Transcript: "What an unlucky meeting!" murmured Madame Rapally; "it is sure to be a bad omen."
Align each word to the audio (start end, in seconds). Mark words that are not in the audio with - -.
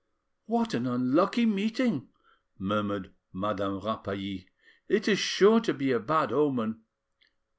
"What 0.47 0.73
an 0.73 0.87
unlucky 0.87 1.45
meeting!" 1.45 2.07
murmured 2.57 3.11
Madame 3.31 3.79
Rapally; 3.85 4.47
"it 4.87 5.07
is 5.07 5.19
sure 5.19 5.59
to 5.59 5.75
be 5.75 5.91
a 5.91 5.99
bad 5.99 6.31
omen." 6.31 6.81